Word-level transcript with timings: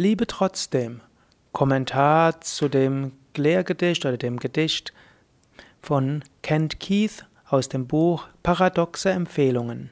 Liebe 0.00 0.26
trotzdem. 0.26 1.02
Kommentar 1.52 2.40
zu 2.40 2.70
dem 2.70 3.12
Lehrgedicht 3.36 4.06
oder 4.06 4.16
dem 4.16 4.38
Gedicht 4.38 4.94
von 5.82 6.24
Kent 6.42 6.80
Keith 6.80 7.26
aus 7.46 7.68
dem 7.68 7.86
Buch 7.86 8.26
Paradoxe 8.42 9.10
Empfehlungen. 9.10 9.90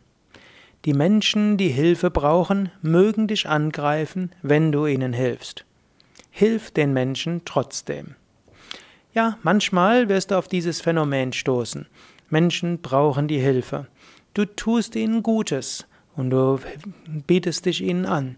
Die 0.86 0.94
Menschen, 0.94 1.58
die 1.58 1.68
Hilfe 1.68 2.10
brauchen, 2.10 2.70
mögen 2.80 3.26
dich 3.26 3.50
angreifen, 3.50 4.32
wenn 4.40 4.72
du 4.72 4.86
ihnen 4.86 5.12
hilfst. 5.12 5.66
Hilf 6.30 6.70
den 6.70 6.94
Menschen 6.94 7.42
trotzdem. 7.44 8.14
Ja, 9.12 9.36
manchmal 9.42 10.08
wirst 10.08 10.30
du 10.30 10.38
auf 10.38 10.48
dieses 10.48 10.80
Phänomen 10.80 11.34
stoßen. 11.34 11.86
Menschen 12.30 12.80
brauchen 12.80 13.28
die 13.28 13.40
Hilfe. 13.40 13.88
Du 14.32 14.46
tust 14.46 14.96
ihnen 14.96 15.22
Gutes 15.22 15.86
und 16.16 16.30
du 16.30 16.60
bietest 17.26 17.66
dich 17.66 17.82
ihnen 17.82 18.06
an. 18.06 18.36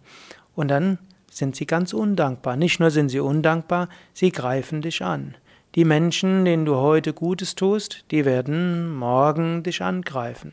Und 0.57 0.67
dann 0.67 0.99
sind 1.31 1.57
sie 1.57 1.65
ganz 1.65 1.95
undankbar. 1.95 2.57
Nicht 2.57 2.81
nur 2.81 2.91
sind 2.91 3.09
sie 3.09 3.21
undankbar, 3.21 3.89
sie 4.13 4.31
greifen 4.31 4.83
dich 4.83 5.03
an. 5.03 5.37
Die 5.77 5.85
Menschen, 5.85 6.45
denen 6.45 6.67
du 6.67 6.77
heute 6.77 7.13
Gutes 7.13 7.55
tust, 7.55 8.05
die 8.11 8.25
werden 8.25 8.95
morgen 8.95 9.63
dich 9.63 9.83
angreifen. 9.83 10.53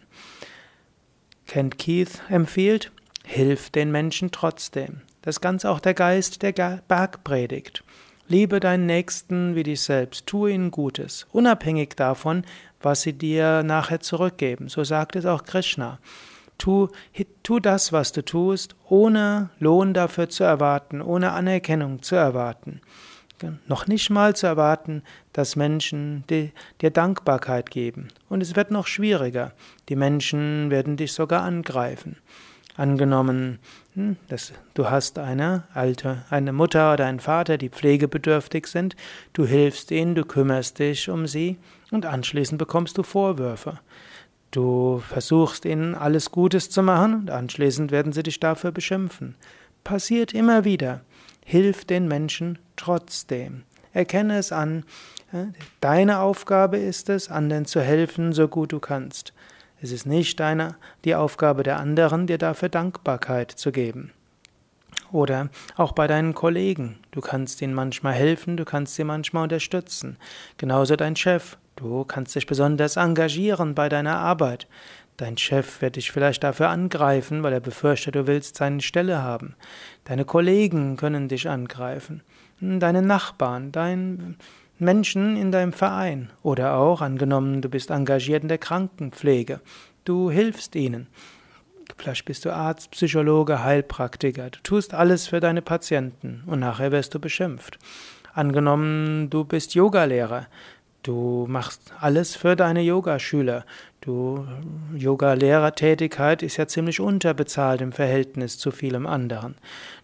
Kent 1.47 1.77
Keith 1.77 2.21
empfiehlt, 2.29 2.91
hilf 3.25 3.71
den 3.71 3.91
Menschen 3.91 4.31
trotzdem. 4.31 5.01
Das 5.23 5.37
ist 5.37 5.41
ganz 5.41 5.65
auch 5.65 5.79
der 5.79 5.95
Geist 5.95 6.43
der 6.43 6.53
Bergpredigt. 6.87 7.83
Liebe 8.27 8.59
deinen 8.59 8.85
Nächsten 8.85 9.55
wie 9.55 9.63
dich 9.63 9.81
selbst, 9.81 10.27
tue 10.27 10.51
ihnen 10.51 10.69
Gutes, 10.69 11.25
unabhängig 11.31 11.95
davon, 11.95 12.43
was 12.81 13.01
sie 13.01 13.13
dir 13.13 13.63
nachher 13.63 14.01
zurückgeben. 14.01 14.69
So 14.69 14.83
sagt 14.83 15.15
es 15.15 15.25
auch 15.25 15.45
Krishna. 15.45 15.99
Tu, 16.57 16.87
tu 17.43 17.59
das, 17.59 17.93
was 17.93 18.11
du 18.11 18.23
tust, 18.23 18.75
ohne 18.89 19.49
Lohn 19.59 19.93
dafür 19.93 20.29
zu 20.29 20.43
erwarten, 20.43 21.01
ohne 21.01 21.31
Anerkennung 21.31 22.01
zu 22.01 22.15
erwarten. 22.15 22.81
Noch 23.67 23.85
nicht 23.85 24.09
mal 24.09 24.35
zu 24.35 24.47
erwarten, 24.47 25.03
dass 25.31 25.55
Menschen 25.55 26.23
dir, 26.29 26.51
Dankbarkeit 26.89 27.69
geben. 27.69 28.07
Und 28.29 28.41
es 28.41 28.55
wird 28.55 28.71
noch 28.71 28.87
schwieriger. 28.87 29.53
Die 29.89 29.95
Menschen 29.95 30.71
werden 30.71 30.97
dich 30.97 31.13
sogar 31.13 31.43
angreifen. 31.43 32.17
Angenommen, 32.75 33.59
hm, 33.93 34.17
dass 34.27 34.53
du 34.73 34.89
hast 34.89 35.17
eine 35.19 35.63
alte, 35.73 36.23
eine 36.29 36.53
Mutter 36.53 36.93
oder 36.93 37.05
einen 37.05 37.19
Vater, 37.19 37.57
die 37.57 37.69
pflegebedürftig 37.69 38.67
sind, 38.67 38.95
du 39.33 39.45
hilfst 39.45 39.89
ihnen, 39.91 40.13
du 40.13 40.25
kümmerst 40.25 40.77
dich 40.77 41.09
um 41.09 41.25
sie 41.25 41.57
und 41.89 42.05
anschließend 42.05 42.59
bekommst 42.59 42.97
du 42.97 43.03
Vorwürfe. 43.03 43.79
Du 44.57 45.03
versuchst 45.07 45.65
ihnen 45.65 45.93
alles 45.93 46.31
Gutes 46.31 46.71
zu 46.71 46.81
machen 46.81 47.13
und 47.13 47.29
anschließend 47.29 47.91
werden 47.91 48.11
sie 48.11 48.23
dich 48.23 48.39
dafür 48.39 48.71
beschimpfen. 48.71 49.35
Passiert 49.83 50.33
immer 50.33 50.65
wieder. 50.65 51.01
Hilf 51.45 51.85
den 51.85 52.07
Menschen 52.07 52.57
trotzdem. 52.75 53.65
Erkenne 53.93 54.39
es 54.39 54.51
an. 54.51 54.83
Deine 55.79 56.21
Aufgabe 56.21 56.77
ist 56.77 57.07
es, 57.09 57.29
anderen 57.29 57.65
zu 57.65 57.81
helfen, 57.81 58.33
so 58.33 58.47
gut 58.47 58.71
du 58.71 58.79
kannst. 58.79 59.31
Es 59.79 59.91
ist 59.91 60.07
nicht 60.07 60.39
deine, 60.39 60.75
die 61.05 61.13
Aufgabe 61.13 61.61
der 61.61 61.77
anderen, 61.77 62.25
dir 62.25 62.39
dafür 62.39 62.69
Dankbarkeit 62.69 63.51
zu 63.51 63.71
geben. 63.71 64.11
Oder 65.11 65.49
auch 65.75 65.91
bei 65.91 66.07
deinen 66.07 66.33
Kollegen. 66.33 66.97
Du 67.11 67.21
kannst 67.21 67.61
ihnen 67.61 67.75
manchmal 67.75 68.13
helfen, 68.13 68.57
du 68.57 68.65
kannst 68.65 68.95
sie 68.95 69.03
manchmal 69.03 69.43
unterstützen. 69.43 70.17
Genauso 70.57 70.95
dein 70.95 71.15
Chef. 71.15 71.57
Du 71.77 72.03
kannst 72.03 72.35
dich 72.35 72.47
besonders 72.47 72.97
engagieren 72.97 73.75
bei 73.75 73.87
deiner 73.87 74.17
Arbeit. 74.17 74.67
Dein 75.15 75.37
Chef 75.37 75.81
wird 75.81 75.95
dich 75.95 76.11
vielleicht 76.11 76.43
dafür 76.43 76.69
angreifen, 76.69 77.43
weil 77.43 77.53
er 77.53 77.59
befürchtet, 77.59 78.15
du 78.15 78.27
willst 78.27 78.57
seine 78.57 78.81
Stelle 78.81 79.21
haben. 79.21 79.55
Deine 80.03 80.25
Kollegen 80.25 80.97
können 80.97 81.27
dich 81.27 81.47
angreifen. 81.47 82.23
Deine 82.59 83.03
Nachbarn, 83.03 83.71
dein 83.71 84.37
Menschen 84.79 85.37
in 85.37 85.51
deinem 85.51 85.73
Verein. 85.73 86.31
Oder 86.41 86.75
auch, 86.75 87.01
angenommen, 87.01 87.61
du 87.61 87.69
bist 87.69 87.91
engagiert 87.91 88.41
in 88.41 88.49
der 88.49 88.57
Krankenpflege. 88.57 89.59
Du 90.03 90.31
hilfst 90.31 90.75
ihnen. 90.75 91.07
Vielleicht 91.95 92.25
bist 92.25 92.43
du 92.45 92.53
Arzt, 92.53 92.91
Psychologe, 92.91 93.63
Heilpraktiker. 93.63 94.49
Du 94.49 94.59
tust 94.63 94.95
alles 94.95 95.27
für 95.27 95.39
deine 95.39 95.61
Patienten 95.61 96.43
und 96.47 96.59
nachher 96.59 96.91
wirst 96.91 97.13
du 97.13 97.19
beschimpft. 97.19 97.77
Angenommen, 98.33 99.31
du 99.31 99.45
bist 99.45 99.73
Yogalehrer. 99.73 100.45
Du 101.07 101.45
machst 101.47 101.93
alles 102.01 102.35
für 102.35 102.57
deine 102.57 102.81
Yogaschüler. 102.81 103.63
Du 104.01 104.45
Yoga-Lehrertätigkeit 104.93 106.43
ist 106.43 106.57
ja 106.57 106.67
ziemlich 106.67 106.99
unterbezahlt 106.99 107.79
im 107.79 107.93
Verhältnis 107.93 108.57
zu 108.57 108.71
vielem 108.71 109.07
anderen. 109.07 109.55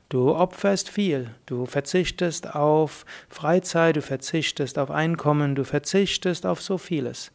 Du 0.07 0.33
opferst 0.33 0.87
viel, 0.87 1.31
du 1.45 1.65
verzichtest 1.65 2.55
auf 2.55 3.05
Freizeit, 3.27 3.97
du 3.97 4.01
verzichtest 4.01 4.79
auf 4.79 4.91
Einkommen, 4.91 5.55
du 5.55 5.65
verzichtest 5.65 6.45
auf 6.45 6.61
so 6.61 6.77
vieles. 6.77 7.33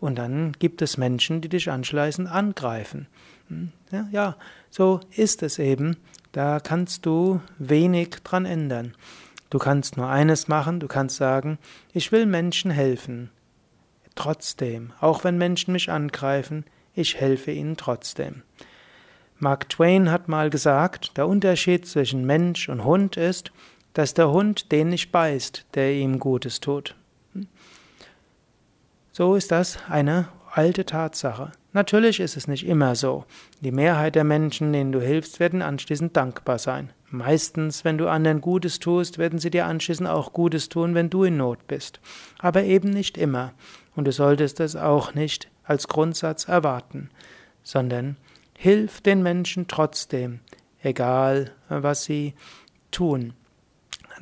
Und 0.00 0.16
dann 0.16 0.52
gibt 0.58 0.80
es 0.80 0.96
Menschen, 0.96 1.42
die 1.42 1.50
dich 1.50 1.70
anschließend 1.70 2.26
angreifen. 2.26 3.06
Hm? 3.48 3.72
Ja, 4.12 4.36
so 4.70 5.00
ist 5.14 5.42
es 5.42 5.58
eben. 5.58 5.98
Da 6.32 6.58
kannst 6.58 7.04
du 7.04 7.42
wenig 7.58 8.16
dran 8.24 8.46
ändern. 8.46 8.94
Du 9.50 9.58
kannst 9.58 9.96
nur 9.96 10.08
eines 10.08 10.48
machen, 10.48 10.80
du 10.80 10.86
kannst 10.86 11.16
sagen, 11.16 11.58
ich 11.92 12.12
will 12.12 12.24
Menschen 12.24 12.70
helfen. 12.70 13.30
Trotzdem, 14.14 14.92
auch 15.00 15.24
wenn 15.24 15.38
Menschen 15.38 15.72
mich 15.72 15.90
angreifen, 15.90 16.64
ich 16.94 17.16
helfe 17.16 17.50
ihnen 17.50 17.76
trotzdem. 17.76 18.42
Mark 19.38 19.68
Twain 19.68 20.10
hat 20.10 20.28
mal 20.28 20.50
gesagt, 20.50 21.16
der 21.16 21.26
Unterschied 21.26 21.86
zwischen 21.86 22.26
Mensch 22.26 22.68
und 22.68 22.84
Hund 22.84 23.16
ist, 23.16 23.52
dass 23.94 24.14
der 24.14 24.30
Hund 24.30 24.70
den 24.70 24.90
nicht 24.90 25.10
beißt, 25.10 25.66
der 25.74 25.94
ihm 25.94 26.18
Gutes 26.18 26.60
tut. 26.60 26.94
So 29.12 29.34
ist 29.34 29.50
das 29.50 29.78
eine 29.88 30.28
alte 30.52 30.84
Tatsache. 30.84 31.52
Natürlich 31.72 32.18
ist 32.18 32.36
es 32.36 32.48
nicht 32.48 32.66
immer 32.66 32.96
so. 32.96 33.24
Die 33.60 33.70
Mehrheit 33.70 34.16
der 34.16 34.24
Menschen, 34.24 34.72
denen 34.72 34.90
du 34.90 35.00
hilfst, 35.00 35.38
werden 35.38 35.62
anschließend 35.62 36.16
dankbar 36.16 36.58
sein. 36.58 36.92
Meistens, 37.10 37.84
wenn 37.84 37.96
du 37.96 38.08
anderen 38.08 38.40
Gutes 38.40 38.80
tust, 38.80 39.18
werden 39.18 39.38
sie 39.38 39.50
dir 39.50 39.66
anschließend 39.66 40.08
auch 40.08 40.32
Gutes 40.32 40.68
tun, 40.68 40.94
wenn 40.94 41.10
du 41.10 41.24
in 41.24 41.36
Not 41.36 41.68
bist. 41.68 42.00
Aber 42.38 42.64
eben 42.64 42.90
nicht 42.90 43.16
immer. 43.16 43.52
Und 43.94 44.06
du 44.06 44.12
solltest 44.12 44.58
es 44.60 44.74
auch 44.74 45.14
nicht 45.14 45.48
als 45.64 45.86
Grundsatz 45.86 46.48
erwarten, 46.48 47.10
sondern 47.62 48.16
hilf 48.56 49.00
den 49.00 49.22
Menschen 49.22 49.68
trotzdem, 49.68 50.40
egal 50.82 51.52
was 51.68 52.04
sie 52.04 52.34
tun. 52.90 53.34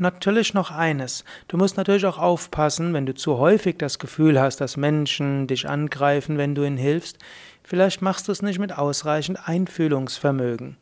Natürlich 0.00 0.54
noch 0.54 0.70
eines. 0.70 1.24
Du 1.48 1.56
musst 1.56 1.76
natürlich 1.76 2.06
auch 2.06 2.18
aufpassen, 2.18 2.94
wenn 2.94 3.04
du 3.04 3.14
zu 3.14 3.38
häufig 3.38 3.78
das 3.78 3.98
Gefühl 3.98 4.40
hast, 4.40 4.60
dass 4.60 4.76
Menschen 4.76 5.48
dich 5.48 5.68
angreifen, 5.68 6.38
wenn 6.38 6.54
du 6.54 6.62
ihnen 6.62 6.76
hilfst. 6.76 7.18
Vielleicht 7.64 8.00
machst 8.00 8.28
du 8.28 8.32
es 8.32 8.40
nicht 8.40 8.60
mit 8.60 8.78
ausreichend 8.78 9.48
Einfühlungsvermögen. 9.48 10.76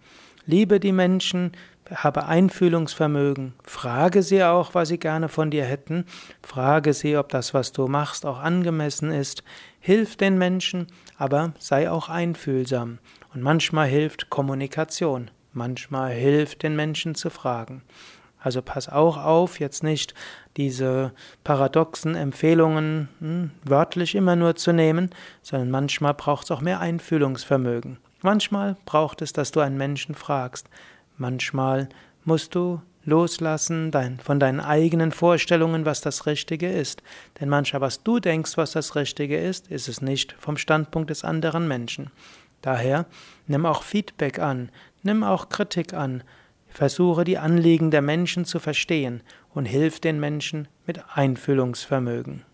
Liebe 0.44 0.80
die 0.80 0.92
Menschen, 0.92 1.52
habe 1.90 2.26
Einfühlungsvermögen, 2.26 3.54
frage 3.64 4.22
sie 4.22 4.44
auch, 4.44 4.74
was 4.74 4.88
sie 4.88 4.98
gerne 4.98 5.28
von 5.28 5.50
dir 5.50 5.64
hätten, 5.64 6.04
frage 6.42 6.92
sie, 6.92 7.16
ob 7.16 7.28
das, 7.30 7.54
was 7.54 7.72
du 7.72 7.86
machst, 7.86 8.26
auch 8.26 8.38
angemessen 8.38 9.12
ist, 9.12 9.44
hilf 9.80 10.16
den 10.16 10.36
Menschen, 10.36 10.88
aber 11.16 11.54
sei 11.58 11.90
auch 11.90 12.08
einfühlsam. 12.08 12.98
Und 13.32 13.42
manchmal 13.42 13.88
hilft 13.88 14.30
Kommunikation, 14.30 15.30
manchmal 15.52 16.12
hilft 16.12 16.62
den 16.62 16.76
Menschen 16.76 17.14
zu 17.14 17.30
fragen. 17.30 17.82
Also 18.40 18.62
pass 18.62 18.88
auch 18.88 19.16
auf, 19.16 19.60
jetzt 19.60 19.82
nicht 19.82 20.14
diese 20.56 21.12
paradoxen 21.42 22.14
Empfehlungen 22.14 23.08
hm, 23.18 23.50
wörtlich 23.64 24.14
immer 24.14 24.36
nur 24.36 24.56
zu 24.56 24.72
nehmen, 24.72 25.10
sondern 25.42 25.70
manchmal 25.70 26.14
braucht 26.14 26.44
es 26.44 26.50
auch 26.50 26.60
mehr 26.60 26.80
Einfühlungsvermögen. 26.80 27.98
Manchmal 28.22 28.76
braucht 28.86 29.22
es, 29.22 29.32
dass 29.32 29.52
du 29.52 29.60
einen 29.60 29.76
Menschen 29.76 30.14
fragst. 30.14 30.68
Manchmal 31.16 31.88
musst 32.24 32.54
du 32.54 32.80
loslassen 33.06 33.90
dein, 33.90 34.18
von 34.18 34.40
deinen 34.40 34.60
eigenen 34.60 35.12
Vorstellungen, 35.12 35.86
was 35.86 36.00
das 36.00 36.26
Richtige 36.26 36.70
ist. 36.70 37.02
Denn 37.40 37.48
manchmal, 37.48 37.80
was 37.80 38.02
du 38.02 38.18
denkst, 38.18 38.56
was 38.56 38.72
das 38.72 38.96
Richtige 38.96 39.38
ist, 39.38 39.68
ist 39.68 39.88
es 39.88 40.02
nicht 40.02 40.32
vom 40.38 40.56
Standpunkt 40.56 41.10
des 41.10 41.24
anderen 41.24 41.68
Menschen. 41.68 42.10
Daher 42.62 43.06
nimm 43.46 43.64
auch 43.64 43.82
Feedback 43.82 44.40
an, 44.40 44.70
nimm 45.02 45.22
auch 45.22 45.48
Kritik 45.48 45.94
an, 45.94 46.24
versuche 46.76 47.24
die 47.24 47.38
Anliegen 47.38 47.90
der 47.90 48.02
Menschen 48.02 48.44
zu 48.44 48.58
verstehen 48.58 49.22
und 49.54 49.64
hilf 49.64 49.98
den 49.98 50.20
Menschen 50.20 50.68
mit 50.86 51.00
Einfühlungsvermögen. 51.14 52.44